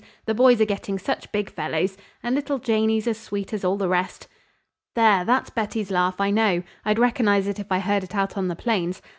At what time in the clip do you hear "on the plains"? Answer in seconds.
8.35-9.03